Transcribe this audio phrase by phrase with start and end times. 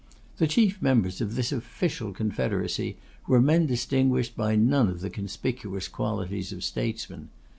[0.37, 5.87] The chief members of this official confederacy were men distinguished by none of the conspicuous
[5.87, 7.29] qualities of statesmen.